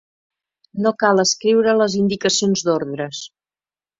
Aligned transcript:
No 0.85 0.93
cal 1.03 1.23
escriure 1.23 1.77
les 1.81 1.97
indicacions 2.05 2.65
d'ordres. 2.69 3.23